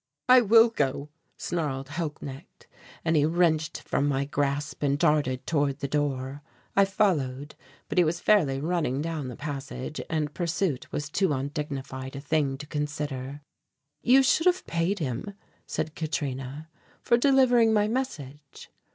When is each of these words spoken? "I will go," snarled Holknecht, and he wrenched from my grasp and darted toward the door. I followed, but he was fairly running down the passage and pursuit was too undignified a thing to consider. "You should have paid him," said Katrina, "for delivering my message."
"I 0.27 0.41
will 0.41 0.69
go," 0.69 1.09
snarled 1.37 1.89
Holknecht, 1.89 2.65
and 3.05 3.15
he 3.15 3.23
wrenched 3.23 3.81
from 3.81 4.07
my 4.07 4.25
grasp 4.25 4.81
and 4.81 4.97
darted 4.97 5.45
toward 5.45 5.77
the 5.77 5.87
door. 5.87 6.41
I 6.75 6.85
followed, 6.85 7.53
but 7.87 7.99
he 7.99 8.03
was 8.03 8.19
fairly 8.19 8.59
running 8.59 9.03
down 9.03 9.27
the 9.27 9.35
passage 9.35 10.01
and 10.09 10.33
pursuit 10.33 10.91
was 10.91 11.07
too 11.07 11.31
undignified 11.33 12.15
a 12.15 12.19
thing 12.19 12.57
to 12.57 12.65
consider. 12.65 13.41
"You 14.01 14.23
should 14.23 14.47
have 14.47 14.65
paid 14.65 14.97
him," 14.97 15.35
said 15.67 15.93
Katrina, 15.93 16.67
"for 17.03 17.15
delivering 17.15 17.71
my 17.71 17.87
message." 17.87 18.71